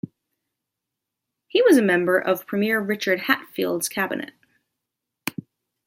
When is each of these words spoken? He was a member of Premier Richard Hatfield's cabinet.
He 1.47 1.61
was 1.61 1.77
a 1.77 1.81
member 1.83 2.17
of 2.17 2.47
Premier 2.47 2.79
Richard 2.81 3.19
Hatfield's 3.19 3.87
cabinet. 3.87 4.33